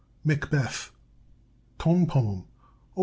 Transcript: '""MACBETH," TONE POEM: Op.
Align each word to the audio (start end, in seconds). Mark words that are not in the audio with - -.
'""MACBETH," 0.25 0.89
TONE 1.77 2.07
POEM: 2.07 2.45
Op. 2.95 2.99